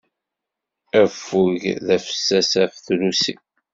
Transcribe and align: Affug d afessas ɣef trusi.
Affug 1.01 1.61
d 1.85 1.87
afessas 1.95 2.51
ɣef 2.61 2.75
trusi. 2.85 3.35